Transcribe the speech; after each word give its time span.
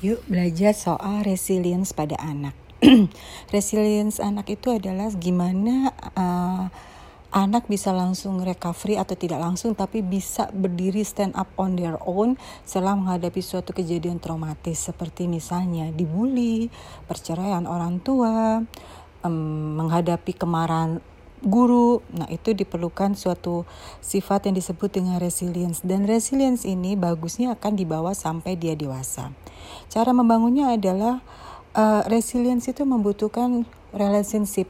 Yuk 0.00 0.24
belajar 0.32 0.72
soal 0.72 1.20
resilience 1.28 1.92
pada 1.92 2.16
anak. 2.16 2.56
resilience 3.54 4.16
anak 4.16 4.48
itu 4.48 4.72
adalah 4.72 5.12
gimana 5.12 5.92
uh, 6.16 6.72
anak 7.36 7.68
bisa 7.68 7.92
langsung 7.92 8.40
recovery 8.40 8.96
atau 8.96 9.12
tidak 9.12 9.44
langsung 9.44 9.76
tapi 9.76 10.00
bisa 10.00 10.48
berdiri 10.56 11.04
stand 11.04 11.36
up 11.36 11.52
on 11.60 11.76
their 11.76 12.00
own 12.08 12.40
setelah 12.64 12.96
menghadapi 12.96 13.44
suatu 13.44 13.76
kejadian 13.76 14.24
traumatis 14.24 14.88
seperti 14.88 15.28
misalnya 15.28 15.92
dibully, 15.92 16.72
perceraian 17.04 17.68
orang 17.68 18.00
tua, 18.00 18.64
um, 19.20 19.76
menghadapi 19.84 20.32
kemarahan 20.32 21.04
guru. 21.44 22.04
Nah, 22.12 22.28
itu 22.28 22.52
diperlukan 22.52 23.16
suatu 23.16 23.64
sifat 24.04 24.48
yang 24.48 24.56
disebut 24.56 25.00
dengan 25.00 25.16
resilience 25.20 25.80
dan 25.84 26.04
resilience 26.04 26.68
ini 26.68 26.96
bagusnya 26.96 27.56
akan 27.56 27.72
dibawa 27.76 28.12
sampai 28.12 28.56
dia 28.56 28.76
dewasa. 28.76 29.32
Cara 29.88 30.12
membangunnya 30.12 30.72
adalah 30.72 31.24
uh, 31.76 32.02
resilience 32.08 32.68
itu 32.68 32.84
membutuhkan 32.84 33.64
relationship. 33.92 34.68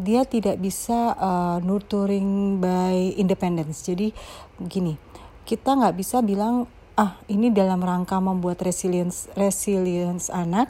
Dia 0.00 0.24
tidak 0.24 0.56
bisa 0.60 1.12
uh, 1.16 1.58
nurturing 1.60 2.60
by 2.60 3.16
independence. 3.16 3.84
Jadi 3.84 4.12
gini, 4.56 4.96
kita 5.44 5.76
nggak 5.76 5.96
bisa 5.96 6.24
bilang 6.24 6.68
ah 6.92 7.16
ini 7.28 7.48
dalam 7.48 7.80
rangka 7.80 8.20
membuat 8.20 8.60
resilience 8.60 9.32
resilience 9.32 10.28
anak 10.28 10.68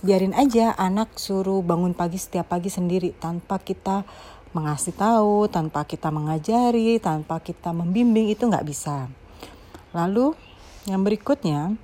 biarin 0.00 0.32
aja 0.32 0.72
anak 0.80 1.12
suruh 1.20 1.60
bangun 1.60 1.92
pagi 1.92 2.16
setiap 2.16 2.48
pagi 2.48 2.72
sendiri 2.72 3.12
tanpa 3.12 3.60
kita 3.60 4.08
mengasih 4.50 4.94
tahu, 4.94 5.46
tanpa 5.46 5.86
kita 5.86 6.10
mengajari, 6.10 6.98
tanpa 6.98 7.38
kita 7.38 7.70
membimbing 7.70 8.30
itu 8.30 8.46
nggak 8.46 8.66
bisa. 8.66 9.06
Lalu 9.94 10.34
yang 10.86 11.02
berikutnya 11.02 11.74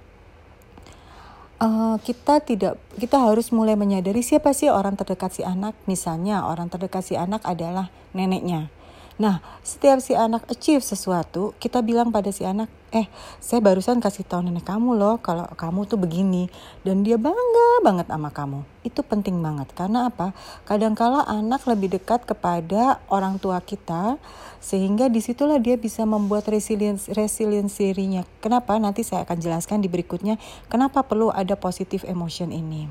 uh, 1.60 1.96
kita 2.00 2.42
tidak 2.42 2.80
kita 2.96 3.16
harus 3.20 3.52
mulai 3.52 3.76
menyadari 3.76 4.20
siapa 4.24 4.52
sih 4.52 4.68
orang 4.68 4.96
terdekat 4.96 5.36
si 5.36 5.42
anak. 5.42 5.76
Misalnya 5.88 6.46
orang 6.48 6.68
terdekat 6.68 7.02
si 7.04 7.14
anak 7.14 7.44
adalah 7.44 7.92
neneknya. 8.12 8.72
Nah, 9.16 9.40
setiap 9.64 9.96
si 10.04 10.12
anak 10.12 10.44
achieve 10.52 10.84
sesuatu, 10.84 11.56
kita 11.56 11.80
bilang 11.80 12.12
pada 12.12 12.28
si 12.28 12.44
anak, 12.44 12.68
eh, 12.92 13.08
saya 13.40 13.64
barusan 13.64 13.96
kasih 13.96 14.28
tahu 14.28 14.44
nenek 14.44 14.68
kamu 14.68 14.92
loh 14.92 15.16
kalau 15.24 15.48
kamu 15.56 15.88
tuh 15.88 15.96
begini. 15.96 16.52
Dan 16.84 17.00
dia 17.00 17.16
bangga 17.16 17.68
banget 17.80 18.12
sama 18.12 18.28
kamu. 18.28 18.60
Itu 18.84 19.00
penting 19.00 19.40
banget. 19.40 19.72
Karena 19.72 20.12
apa? 20.12 20.36
Kadangkala 20.68 21.24
anak 21.32 21.64
lebih 21.64 21.96
dekat 21.96 22.28
kepada 22.28 23.00
orang 23.08 23.40
tua 23.40 23.56
kita, 23.64 24.20
sehingga 24.60 25.08
di 25.08 25.24
situlah 25.24 25.64
dia 25.64 25.80
bisa 25.80 26.04
membuat 26.04 26.44
resilience, 26.52 27.08
resilience 27.08 27.80
dirinya. 27.80 28.20
Kenapa? 28.44 28.76
Nanti 28.76 29.00
saya 29.00 29.24
akan 29.24 29.40
jelaskan 29.40 29.80
di 29.80 29.88
berikutnya, 29.88 30.36
kenapa 30.68 31.00
perlu 31.00 31.32
ada 31.32 31.56
positive 31.56 32.04
emotion 32.04 32.52
ini. 32.52 32.84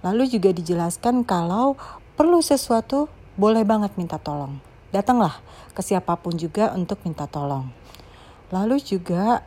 Lalu 0.00 0.24
juga 0.40 0.56
dijelaskan 0.56 1.20
kalau 1.28 1.76
perlu 2.16 2.40
sesuatu, 2.40 3.12
boleh 3.36 3.60
banget 3.68 3.92
minta 4.00 4.16
tolong 4.16 4.73
datanglah 4.94 5.42
ke 5.74 5.82
siapa 5.82 6.14
pun 6.14 6.38
juga 6.38 6.70
untuk 6.70 7.02
minta 7.02 7.26
tolong. 7.26 7.66
Lalu 8.54 8.78
juga 8.78 9.42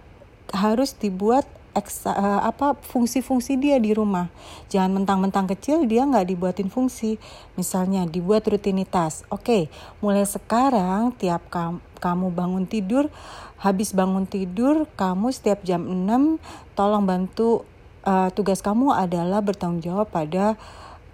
harus 0.52 0.92
dibuat 0.92 1.48
eksa, 1.78 2.12
uh, 2.12 2.42
apa 2.44 2.73
fungsi-fungsi 2.76 3.56
dia 3.56 3.78
di 3.78 3.94
rumah. 3.94 4.34
Jangan 4.67 4.98
mentang-mentang 4.98 5.45
kecil 5.45 5.86
dia 5.86 6.04
nggak 6.04 6.28
dibuatin 6.28 6.67
fungsi. 6.67 7.22
Misalnya 7.54 8.04
dibuat 8.09 8.50
rutinitas. 8.50 9.23
Oke, 9.30 9.70
mulai 10.02 10.26
sekarang 10.26 11.14
tiap 11.16 11.48
kam 11.54 11.80
kamu 11.98 12.30
bangun 12.30 12.66
tidur, 12.70 13.09
habis 13.58 13.94
bangun 13.94 14.30
tidur 14.30 14.86
kamu 14.94 15.34
setiap 15.34 15.66
jam 15.66 15.82
6 15.82 16.38
tolong 16.78 17.09
bantu 17.09 17.66
uh, 18.06 18.30
tugas 18.30 18.61
kamu 18.61 18.94
adalah 18.94 19.42
bertanggung 19.42 19.82
jawab 19.82 20.08
pada 20.14 20.54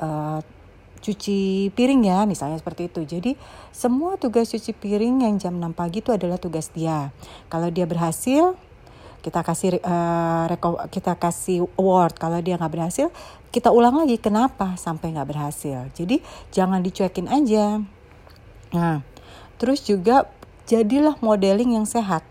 uh, 0.04 0.44
cuci 1.04 1.68
piring 1.76 2.08
ya 2.08 2.24
misalnya 2.24 2.56
seperti 2.56 2.88
itu. 2.88 3.04
Jadi 3.04 3.36
semua 3.76 4.16
tugas 4.16 4.48
cuci 4.48 4.72
piring 4.72 5.28
yang 5.28 5.36
jam 5.36 5.60
6 5.60 5.76
pagi 5.76 6.00
itu 6.00 6.16
adalah 6.16 6.40
tugas 6.40 6.72
dia. 6.72 7.12
Kalau 7.52 7.68
dia 7.68 7.84
berhasil 7.84 8.56
kita 9.20 9.40
kasih 9.44 9.84
uh, 9.84 10.48
kita 10.88 11.20
kasih 11.20 11.68
award. 11.76 12.16
Kalau 12.16 12.40
dia 12.40 12.56
nggak 12.56 12.72
berhasil 12.72 13.12
kita 13.52 13.70
ulang 13.70 14.00
lagi 14.00 14.16
kenapa 14.18 14.80
sampai 14.80 15.12
nggak 15.12 15.30
berhasil. 15.30 15.92
Jadi 15.92 16.24
jangan 16.56 16.80
dicuekin 16.80 17.28
aja. 17.28 17.84
Nah 18.72 19.04
terus 19.60 19.84
juga 19.84 20.32
jadilah 20.64 21.20
modeling 21.20 21.76
yang 21.76 21.86
sehat 21.86 22.24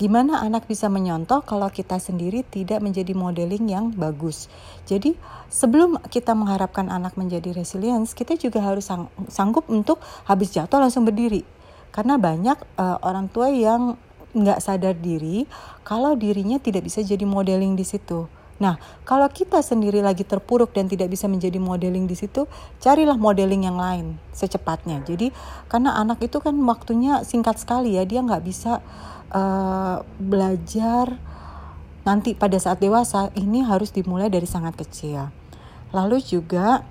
Gimana 0.00 0.40
anak 0.40 0.66
bisa 0.66 0.88
menyontoh 0.88 1.44
kalau 1.44 1.68
kita 1.68 2.00
sendiri 2.00 2.42
tidak 2.48 2.80
menjadi 2.80 3.12
modeling 3.12 3.68
yang 3.68 3.92
bagus? 3.92 4.48
Jadi, 4.88 5.14
sebelum 5.52 6.00
kita 6.08 6.32
mengharapkan 6.32 6.88
anak 6.88 7.14
menjadi 7.14 7.52
resilience, 7.52 8.16
kita 8.16 8.34
juga 8.40 8.64
harus 8.64 8.88
sang 8.88 9.12
sanggup 9.28 9.68
untuk 9.68 10.00
habis 10.24 10.50
jatuh 10.52 10.80
langsung 10.80 11.04
berdiri. 11.04 11.44
Karena 11.92 12.16
banyak 12.16 12.58
uh, 12.80 12.98
orang 13.04 13.28
tua 13.28 13.52
yang 13.52 14.00
nggak 14.32 14.64
sadar 14.64 14.96
diri 14.96 15.44
kalau 15.84 16.16
dirinya 16.16 16.56
tidak 16.56 16.88
bisa 16.88 17.04
jadi 17.04 17.28
modeling 17.28 17.76
di 17.76 17.84
situ. 17.84 18.24
Nah, 18.62 18.78
kalau 19.02 19.26
kita 19.26 19.58
sendiri 19.58 19.98
lagi 20.06 20.22
terpuruk 20.22 20.70
dan 20.70 20.86
tidak 20.86 21.10
bisa 21.10 21.26
menjadi 21.26 21.58
modeling 21.58 22.06
di 22.06 22.14
situ, 22.14 22.46
carilah 22.78 23.18
modeling 23.18 23.66
yang 23.66 23.74
lain 23.74 24.22
secepatnya. 24.30 25.02
Jadi, 25.02 25.34
karena 25.66 25.98
anak 25.98 26.22
itu 26.22 26.38
kan 26.38 26.54
waktunya 26.62 27.26
singkat 27.26 27.58
sekali 27.58 27.98
ya, 27.98 28.06
dia 28.06 28.22
nggak 28.22 28.44
bisa 28.46 28.78
uh, 29.32 30.04
belajar 30.20 31.16
nanti 32.02 32.34
pada 32.34 32.58
saat 32.58 32.78
dewasa 32.82 33.30
ini 33.38 33.64
harus 33.64 33.90
dimulai 33.90 34.28
dari 34.28 34.46
sangat 34.46 34.76
kecil. 34.78 35.32
Lalu 35.90 36.22
juga 36.22 36.84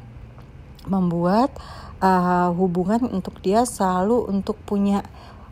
membuat 0.90 1.54
uh, 2.02 2.50
hubungan 2.58 3.06
untuk 3.10 3.38
dia 3.46 3.64
selalu 3.64 4.26
untuk 4.30 4.58
punya 4.66 5.06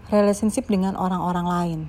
relationship 0.10 0.66
dengan 0.66 0.98
orang-orang 0.98 1.48
lain. 1.48 1.82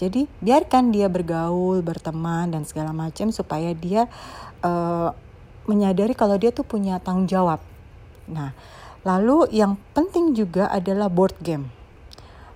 Jadi 0.00 0.24
biarkan 0.40 0.96
dia 0.96 1.12
bergaul, 1.12 1.84
berteman 1.84 2.48
dan 2.48 2.64
segala 2.64 2.96
macam 2.96 3.28
supaya 3.28 3.76
dia 3.76 4.08
uh, 4.64 5.12
menyadari 5.68 6.16
kalau 6.16 6.40
dia 6.40 6.48
tuh 6.56 6.64
punya 6.64 6.96
tanggung 7.04 7.28
jawab. 7.28 7.60
Nah, 8.24 8.56
lalu 9.04 9.44
yang 9.52 9.76
penting 9.92 10.32
juga 10.32 10.72
adalah 10.72 11.12
board 11.12 11.36
game 11.44 11.79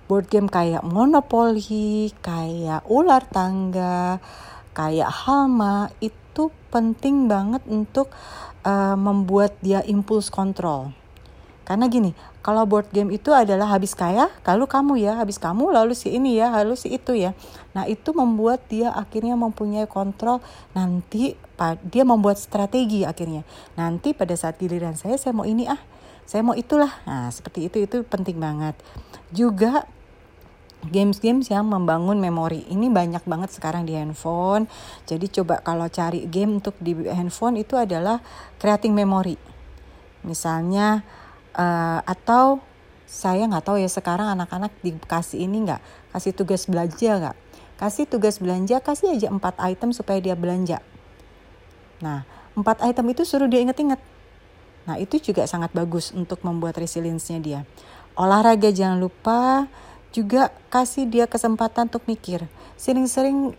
board 0.05 0.29
game 0.29 0.49
kayak 0.49 0.85
Monopoly, 0.85 2.13
kayak 2.21 2.85
ular 2.89 3.25
tangga, 3.29 4.21
kayak 4.75 5.09
Halma 5.09 5.89
itu 6.03 6.51
penting 6.69 7.31
banget 7.31 7.63
untuk 7.65 8.11
uh, 8.67 8.97
membuat 8.99 9.55
dia 9.63 9.81
impuls 9.87 10.27
kontrol. 10.29 10.91
Karena 11.65 11.89
gini, 11.89 12.13
kalau 12.45 12.61
board 12.69 12.93
game 12.93 13.09
itu 13.09 13.33
adalah 13.33 13.73
habis 13.73 13.97
kaya, 13.97 14.29
lalu 14.45 14.69
kamu 14.69 14.93
ya, 15.01 15.17
habis 15.17 15.41
kamu, 15.41 15.73
lalu 15.73 15.97
si 15.97 16.13
ini 16.13 16.37
ya, 16.37 16.53
lalu 16.53 16.77
si 16.77 16.93
itu 16.93 17.17
ya. 17.17 17.33
Nah 17.73 17.89
itu 17.89 18.13
membuat 18.13 18.69
dia 18.69 18.93
akhirnya 18.93 19.33
mempunyai 19.33 19.89
kontrol. 19.89 20.45
Nanti 20.77 21.33
dia 21.89 22.05
membuat 22.05 22.37
strategi 22.37 23.01
akhirnya. 23.01 23.41
Nanti 23.73 24.13
pada 24.13 24.37
saat 24.37 24.61
giliran 24.61 24.93
saya, 24.93 25.17
saya 25.17 25.33
mau 25.33 25.49
ini 25.49 25.65
ah, 25.65 25.81
saya 26.29 26.45
mau 26.45 26.53
itulah. 26.53 26.93
Nah 27.09 27.33
seperti 27.33 27.65
itu 27.65 27.81
itu 27.81 28.05
penting 28.05 28.37
banget. 28.37 28.77
Juga 29.33 29.89
games-games 30.89 31.49
yang 31.49 31.69
membangun 31.69 32.17
memori. 32.17 32.65
Ini 32.69 32.89
banyak 32.89 33.23
banget 33.25 33.53
sekarang 33.53 33.85
di 33.85 33.97
handphone. 33.97 34.69
Jadi 35.05 35.29
coba 35.41 35.61
kalau 35.61 35.89
cari 35.89 36.25
game 36.29 36.59
untuk 36.61 36.77
di 36.81 36.93
handphone 37.09 37.61
itu 37.61 37.77
adalah 37.77 38.21
creating 38.57 38.93
memory. 38.93 39.37
Misalnya 40.25 41.05
uh, 41.53 42.01
atau 42.03 42.59
saya 43.05 43.45
nggak 43.45 43.65
tahu 43.69 43.77
ya 43.77 43.89
sekarang 43.89 44.33
anak-anak 44.33 44.73
dikasih 44.81 45.45
ini 45.45 45.69
nggak? 45.69 45.81
Kasih 46.11 46.33
tugas 46.33 46.65
belanja 46.65 47.11
nggak? 47.21 47.37
Kasih 47.75 48.05
tugas 48.09 48.41
belanja 48.41 48.79
kasih 48.81 49.13
aja 49.13 49.27
empat 49.29 49.59
item 49.61 49.93
supaya 49.93 50.17
dia 50.17 50.33
belanja. 50.33 50.81
Nah 52.01 52.25
empat 52.57 52.81
item 52.81 53.13
itu 53.13 53.21
suruh 53.27 53.45
dia 53.45 53.61
inget-inget. 53.61 54.01
Nah 54.85 54.95
itu 54.97 55.21
juga 55.21 55.45
sangat 55.45 55.73
bagus 55.73 56.13
untuk 56.13 56.41
membuat 56.41 56.77
resilience-nya 56.81 57.39
dia. 57.41 57.59
Olahraga 58.15 58.71
jangan 58.71 58.97
lupa 58.97 59.67
juga 60.15 60.55
kasih 60.71 61.03
dia 61.11 61.27
kesempatan 61.27 61.91
untuk 61.91 62.07
mikir. 62.07 62.47
Sering-sering 62.79 63.51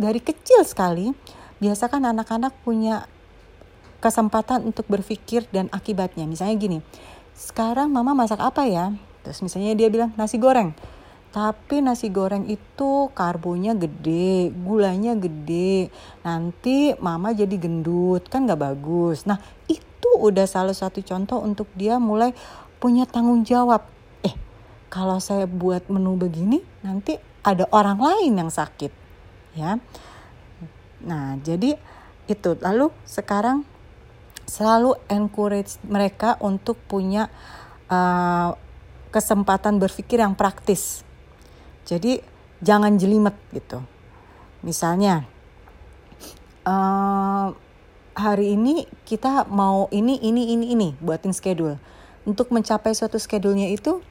dari 0.00 0.20
kecil 0.24 0.64
sekali, 0.64 1.12
biasakan 1.60 2.08
anak-anak 2.16 2.56
punya 2.64 3.04
kesempatan 4.00 4.64
untuk 4.64 4.88
berpikir 4.88 5.44
dan 5.52 5.68
akibatnya. 5.68 6.24
Misalnya 6.24 6.56
gini, 6.56 6.78
sekarang 7.36 7.92
mama 7.92 8.16
masak 8.16 8.40
apa 8.40 8.64
ya? 8.64 8.96
Terus 9.20 9.44
misalnya 9.44 9.76
dia 9.76 9.92
bilang 9.92 10.16
nasi 10.16 10.40
goreng. 10.40 10.72
Tapi 11.36 11.84
nasi 11.84 12.08
goreng 12.08 12.48
itu 12.48 13.12
karbonya 13.12 13.76
gede, 13.76 14.56
gulanya 14.56 15.12
gede. 15.12 15.92
Nanti 16.24 16.96
mama 16.96 17.36
jadi 17.36 17.52
gendut, 17.60 18.24
kan 18.32 18.48
gak 18.48 18.56
bagus. 18.56 19.28
Nah 19.28 19.36
itu 19.68 20.10
udah 20.16 20.48
salah 20.48 20.72
satu 20.72 21.04
contoh 21.04 21.44
untuk 21.44 21.68
dia 21.76 22.00
mulai 22.00 22.32
punya 22.80 23.04
tanggung 23.04 23.44
jawab 23.44 23.84
kalau 24.88 25.18
saya 25.18 25.44
buat 25.50 25.86
menu 25.90 26.14
begini 26.14 26.62
nanti 26.82 27.18
ada 27.46 27.66
orang 27.70 27.98
lain 27.98 28.32
yang 28.38 28.50
sakit 28.50 28.90
ya. 29.54 29.78
Nah 31.06 31.38
jadi 31.42 31.78
itu 32.26 32.50
lalu 32.58 32.90
sekarang 33.06 33.62
selalu 34.46 34.94
encourage 35.10 35.78
mereka 35.86 36.38
untuk 36.38 36.78
punya 36.86 37.30
uh, 37.90 38.54
kesempatan 39.10 39.78
berpikir 39.82 40.22
yang 40.22 40.38
praktis. 40.38 41.02
Jadi 41.86 42.22
jangan 42.62 42.98
jelimet 42.98 43.34
gitu. 43.54 43.82
Misalnya 44.62 45.26
uh, 46.66 47.54
hari 48.16 48.56
ini 48.56 48.88
kita 49.06 49.46
mau 49.46 49.86
ini 49.94 50.18
ini 50.22 50.56
ini 50.56 50.66
ini 50.74 50.88
buatin 50.98 51.34
schedule. 51.34 51.78
Untuk 52.26 52.50
mencapai 52.50 52.90
suatu 52.90 53.22
schedule-nya 53.22 53.70
itu 53.70 54.02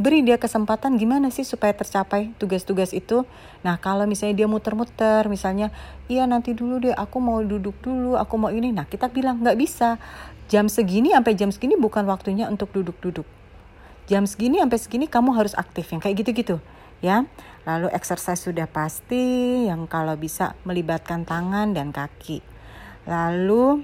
beri 0.00 0.24
dia 0.24 0.36
kesempatan 0.40 0.96
gimana 1.00 1.28
sih 1.32 1.44
supaya 1.44 1.72
tercapai 1.76 2.32
tugas-tugas 2.36 2.92
itu. 2.96 3.24
Nah 3.62 3.76
kalau 3.80 4.04
misalnya 4.04 4.44
dia 4.44 4.48
muter-muter, 4.48 5.28
misalnya 5.28 5.72
iya 6.06 6.24
nanti 6.24 6.52
dulu 6.56 6.80
deh 6.82 6.94
aku 6.94 7.16
mau 7.20 7.40
duduk 7.42 7.76
dulu, 7.84 8.16
aku 8.16 8.34
mau 8.36 8.50
ini. 8.52 8.72
Nah 8.72 8.88
kita 8.88 9.12
bilang 9.12 9.42
nggak 9.42 9.58
bisa. 9.58 10.00
Jam 10.46 10.70
segini 10.70 11.10
sampai 11.10 11.34
jam 11.34 11.50
segini 11.50 11.74
bukan 11.74 12.06
waktunya 12.06 12.46
untuk 12.46 12.70
duduk-duduk. 12.70 13.26
Jam 14.06 14.22
segini 14.30 14.62
sampai 14.62 14.78
segini 14.78 15.06
kamu 15.10 15.34
harus 15.34 15.58
aktif 15.58 15.90
yang 15.90 15.98
kayak 15.98 16.22
gitu-gitu 16.22 16.62
ya. 17.02 17.26
Lalu 17.66 17.90
exercise 17.90 18.46
sudah 18.46 18.70
pasti 18.70 19.66
yang 19.66 19.90
kalau 19.90 20.14
bisa 20.14 20.54
melibatkan 20.62 21.26
tangan 21.26 21.74
dan 21.74 21.90
kaki. 21.90 22.38
Lalu 23.10 23.82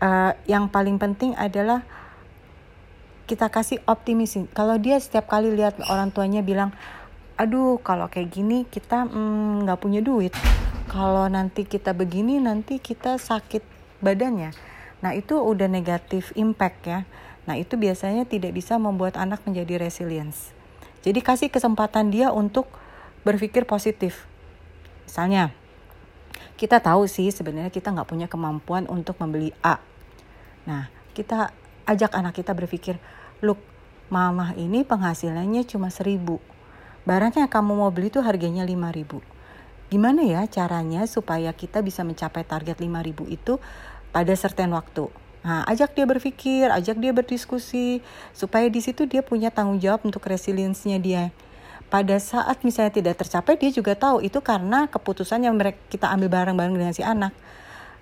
uh, 0.00 0.32
yang 0.48 0.72
paling 0.72 0.96
penting 0.96 1.36
adalah 1.36 1.84
kita 3.30 3.46
kasih 3.46 3.78
optimis 3.86 4.34
kalau 4.50 4.74
dia 4.74 4.98
setiap 4.98 5.30
kali 5.30 5.54
lihat 5.54 5.78
orang 5.86 6.10
tuanya 6.10 6.42
bilang 6.42 6.74
aduh 7.38 7.78
kalau 7.78 8.10
kayak 8.10 8.34
gini 8.34 8.66
kita 8.66 9.06
mm, 9.06 9.62
nggak 9.62 9.78
mm, 9.78 9.84
punya 9.86 10.02
duit. 10.02 10.34
Kalau 10.90 11.30
nanti 11.30 11.62
kita 11.62 11.94
begini 11.94 12.42
nanti 12.42 12.82
kita 12.82 13.22
sakit 13.22 13.62
badannya. 14.02 14.50
Nah 15.06 15.14
itu 15.14 15.38
udah 15.38 15.70
negatif 15.70 16.34
impact 16.34 16.78
ya. 16.82 17.06
Nah 17.46 17.54
itu 17.54 17.78
biasanya 17.78 18.26
tidak 18.26 18.58
bisa 18.58 18.74
membuat 18.82 19.14
anak 19.14 19.46
menjadi 19.46 19.78
resilience. 19.78 20.50
Jadi 21.06 21.22
kasih 21.22 21.48
kesempatan 21.54 22.10
dia 22.10 22.34
untuk 22.34 22.66
berpikir 23.22 23.62
positif. 23.62 24.26
Misalnya 25.06 25.54
kita 26.58 26.82
tahu 26.82 27.06
sih 27.06 27.30
sebenarnya 27.30 27.70
kita 27.70 27.94
nggak 27.94 28.10
punya 28.10 28.26
kemampuan 28.26 28.90
untuk 28.90 29.16
membeli 29.22 29.54
A. 29.62 29.78
Nah 30.66 30.90
kita 31.14 31.54
ajak 31.88 32.12
anak 32.12 32.36
kita 32.36 32.52
berpikir 32.52 33.00
look 33.40 33.60
mama 34.08 34.52
ini 34.56 34.84
penghasilannya 34.86 35.64
cuma 35.68 35.92
seribu 35.92 36.40
barangnya 37.04 37.48
kamu 37.48 37.72
mau 37.76 37.90
beli 37.92 38.12
tuh 38.12 38.24
harganya 38.24 38.64
lima 38.64 38.92
ribu 38.92 39.20
gimana 39.90 40.22
ya 40.22 40.46
caranya 40.46 41.04
supaya 41.08 41.50
kita 41.52 41.82
bisa 41.82 42.06
mencapai 42.06 42.46
target 42.46 42.78
lima 42.78 43.02
ribu 43.02 43.26
itu 43.26 43.58
pada 44.14 44.32
certain 44.36 44.70
waktu 44.70 45.10
Nah, 45.40 45.64
ajak 45.64 45.96
dia 45.96 46.04
berpikir, 46.04 46.68
ajak 46.68 47.00
dia 47.00 47.16
berdiskusi, 47.16 48.04
supaya 48.36 48.68
di 48.68 48.80
situ 48.84 49.08
dia 49.08 49.24
punya 49.24 49.48
tanggung 49.48 49.80
jawab 49.80 50.04
untuk 50.04 50.20
resiliensinya 50.28 51.00
dia. 51.00 51.32
Pada 51.88 52.20
saat 52.20 52.60
misalnya 52.62 52.92
tidak 52.92 53.24
tercapai, 53.24 53.56
dia 53.56 53.72
juga 53.72 53.96
tahu 53.96 54.20
itu 54.20 54.36
karena 54.44 54.86
keputusan 54.86 55.42
yang 55.42 55.56
mereka 55.56 55.80
kita 55.88 56.12
ambil 56.12 56.28
bareng-bareng 56.28 56.76
dengan 56.76 56.92
si 56.92 57.00
anak. 57.00 57.32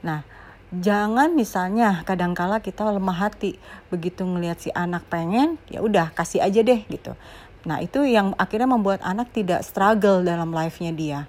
Nah, 0.02 0.26
jangan 0.68 1.32
misalnya 1.32 2.04
kadangkala 2.04 2.60
kita 2.60 2.84
lemah 2.84 3.16
hati 3.16 3.56
begitu 3.88 4.20
ngelihat 4.20 4.60
si 4.60 4.68
anak 4.76 5.08
pengen 5.08 5.56
ya 5.72 5.80
udah 5.80 6.12
kasih 6.12 6.44
aja 6.44 6.60
deh 6.60 6.84
gitu. 6.92 7.16
Nah 7.64 7.80
itu 7.80 8.04
yang 8.04 8.36
akhirnya 8.36 8.68
membuat 8.68 9.00
anak 9.00 9.32
tidak 9.32 9.64
struggle 9.64 10.20
dalam 10.20 10.52
life-nya 10.52 10.92
dia. 10.92 11.20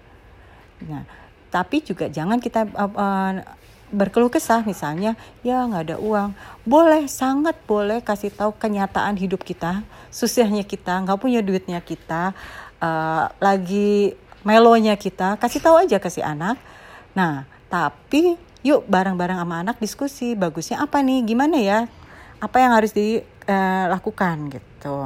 Nah 0.84 1.08
tapi 1.50 1.82
juga 1.82 2.12
jangan 2.12 2.38
kita 2.38 2.68
uh, 2.76 2.92
uh, 2.94 3.32
berkeluh 3.90 4.30
kesah 4.30 4.62
misalnya 4.68 5.16
ya 5.40 5.64
nggak 5.64 5.84
ada 5.88 5.98
uang. 5.98 6.36
Boleh 6.68 7.08
sangat 7.08 7.56
boleh 7.64 8.04
kasih 8.04 8.36
tahu 8.36 8.52
kenyataan 8.60 9.16
hidup 9.16 9.42
kita 9.48 9.88
susahnya 10.12 10.68
kita 10.68 11.00
nggak 11.08 11.18
punya 11.18 11.40
duitnya 11.40 11.80
kita 11.80 12.36
uh, 12.84 13.32
lagi 13.40 14.14
melonya 14.44 15.00
kita 15.00 15.40
kasih 15.40 15.64
tahu 15.64 15.80
aja 15.80 15.96
ke 15.96 16.12
si 16.12 16.20
anak. 16.20 16.60
Nah 17.16 17.48
tapi 17.72 18.49
yuk 18.62 18.84
bareng-bareng 18.92 19.40
sama 19.40 19.64
anak 19.64 19.80
diskusi 19.80 20.36
bagusnya 20.36 20.84
apa 20.84 21.00
nih? 21.00 21.24
Gimana 21.24 21.58
ya? 21.60 21.80
Apa 22.40 22.64
yang 22.64 22.76
harus 22.76 22.92
dilakukan 22.96 24.36
uh, 24.48 24.52
gitu. 24.52 24.98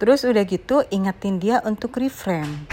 Terus 0.00 0.20
udah 0.26 0.44
gitu 0.44 0.84
ingetin 0.92 1.40
dia 1.40 1.64
untuk 1.64 1.96
reframe. 1.96 2.68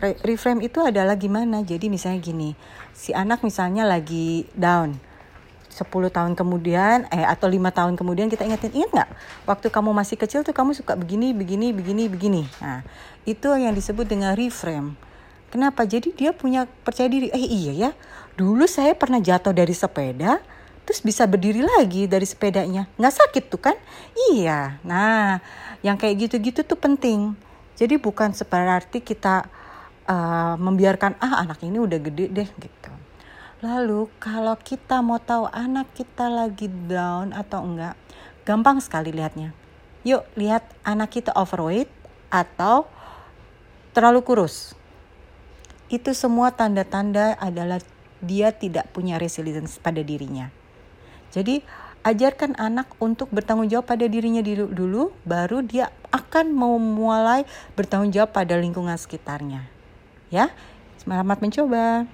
Re 0.00 0.16
reframe 0.24 0.64
itu 0.64 0.80
adalah 0.80 1.16
gimana? 1.16 1.60
Jadi 1.64 1.92
misalnya 1.92 2.20
gini 2.20 2.50
si 2.96 3.16
anak 3.16 3.40
misalnya 3.40 3.88
lagi 3.88 4.44
down 4.52 5.00
10 5.72 5.86
tahun 5.88 6.36
kemudian 6.36 7.08
eh 7.08 7.24
atau 7.24 7.48
lima 7.48 7.72
tahun 7.72 7.96
kemudian 7.96 8.28
kita 8.28 8.44
ingetin 8.44 8.74
ingat 8.76 8.90
nggak? 8.92 9.10
Waktu 9.48 9.66
kamu 9.72 9.90
masih 9.96 10.20
kecil 10.20 10.44
tuh 10.44 10.52
kamu 10.52 10.76
suka 10.76 10.98
begini 10.98 11.32
begini 11.32 11.72
begini 11.72 12.10
begini. 12.10 12.42
Nah 12.60 12.84
itu 13.24 13.48
yang 13.56 13.72
disebut 13.72 14.04
dengan 14.04 14.36
reframe 14.36 14.98
Kenapa? 15.50 15.82
Jadi 15.82 16.14
dia 16.14 16.30
punya 16.30 16.70
percaya 16.86 17.10
diri. 17.10 17.26
Eh 17.34 17.42
iya 17.42 17.72
ya, 17.74 17.90
dulu 18.38 18.70
saya 18.70 18.94
pernah 18.94 19.18
jatuh 19.18 19.50
dari 19.50 19.74
sepeda, 19.74 20.38
terus 20.86 21.02
bisa 21.02 21.26
berdiri 21.26 21.66
lagi 21.66 22.06
dari 22.06 22.22
sepedanya. 22.22 22.86
Nggak 22.94 23.14
sakit 23.18 23.44
tuh 23.50 23.58
kan? 23.58 23.76
Iya. 24.30 24.78
Nah, 24.86 25.42
yang 25.82 25.98
kayak 25.98 26.30
gitu-gitu 26.30 26.62
tuh 26.62 26.78
penting. 26.78 27.34
Jadi 27.74 27.98
bukan 27.98 28.30
seperti 28.30 29.02
kita 29.02 29.50
uh, 30.06 30.54
membiarkan 30.54 31.18
ah 31.18 31.42
anak 31.42 31.66
ini 31.66 31.82
udah 31.82 31.98
gede 31.98 32.30
deh 32.30 32.48
gitu. 32.62 32.92
Lalu 33.60 34.08
kalau 34.22 34.54
kita 34.56 35.02
mau 35.02 35.20
tahu 35.20 35.50
anak 35.50 35.90
kita 35.92 36.30
lagi 36.30 36.70
down 36.70 37.34
atau 37.34 37.66
enggak, 37.66 37.98
gampang 38.46 38.78
sekali 38.78 39.10
lihatnya. 39.10 39.50
Yuk 40.06 40.24
lihat 40.38 40.64
anak 40.86 41.12
kita 41.12 41.34
overweight 41.36 41.90
atau 42.32 42.88
terlalu 43.92 44.22
kurus 44.24 44.78
itu 45.90 46.14
semua 46.14 46.54
tanda-tanda 46.54 47.34
adalah 47.36 47.82
dia 48.22 48.54
tidak 48.54 48.88
punya 48.94 49.18
resilience 49.18 49.76
pada 49.76 50.00
dirinya. 50.00 50.48
Jadi 51.30 51.62
ajarkan 52.02 52.58
anak 52.58 52.90
untuk 52.98 53.30
bertanggung 53.30 53.70
jawab 53.70 53.86
pada 53.86 54.06
dirinya 54.10 54.42
dulu, 54.42 55.14
baru 55.22 55.62
dia 55.62 55.94
akan 56.10 56.50
mau 56.50 56.74
mulai 56.78 57.46
bertanggung 57.78 58.10
jawab 58.10 58.34
pada 58.34 58.58
lingkungan 58.58 58.98
sekitarnya. 58.98 59.66
Ya, 60.30 60.50
selamat 61.02 61.38
mencoba. 61.38 62.10